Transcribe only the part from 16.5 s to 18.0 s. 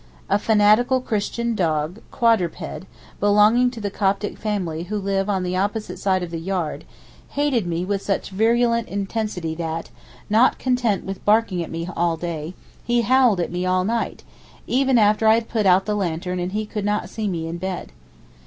he could not see me in bed.